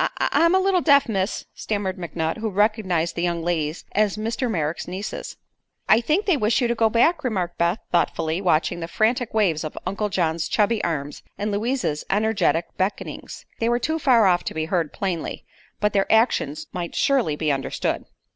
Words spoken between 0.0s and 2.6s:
"I I'm a little deaf, miss," stammered McNutt, who